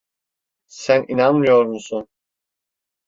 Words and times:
Sen 0.67 1.05
inanmıyor 1.07 1.65
musun? 1.65 2.07